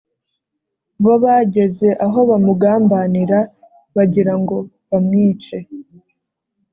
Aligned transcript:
bo 1.03 1.13
bageze 1.23 1.87
aho 2.05 2.19
bamugambanira 2.29 3.39
bagira 3.95 4.33
ngo 4.41 4.57
bamwice. 4.89 5.57